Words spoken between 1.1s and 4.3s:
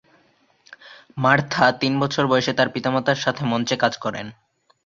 Martha তিন বছর বয়সে তার পিতামাতার সাথে মঞ্চে কাজ করেন।